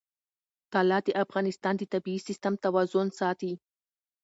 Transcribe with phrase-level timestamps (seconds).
[0.73, 3.53] طلا د افغانستان د طبعي سیسټم توازن ساتي.